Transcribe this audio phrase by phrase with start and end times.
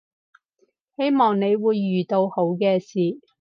[0.97, 3.21] 希望你會遇到好嘅事